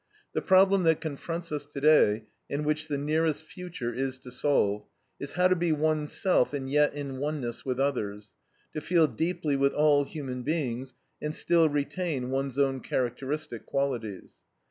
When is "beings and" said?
10.41-11.35